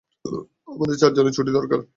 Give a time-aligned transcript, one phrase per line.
[0.67, 1.79] আমাদের চারজনের ছুটি দরকার।